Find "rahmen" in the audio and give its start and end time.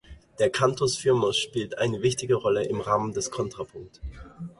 2.81-3.13